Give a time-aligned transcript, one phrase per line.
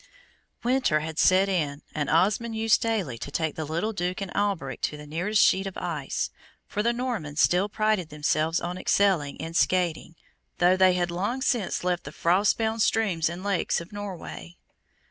[0.63, 4.81] Winter had set in, and Osmond used daily to take the little Duke and Alberic
[4.81, 6.31] to the nearest sheet of ice,
[6.65, 10.15] for the Normans still prided themselves on excelling in skating,
[10.57, 14.57] though they had long since left the frost bound streams and lakes of Norway.